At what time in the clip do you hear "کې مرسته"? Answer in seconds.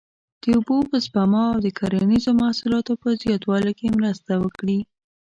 3.79-4.31